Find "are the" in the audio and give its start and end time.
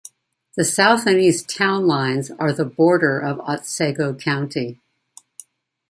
2.39-2.65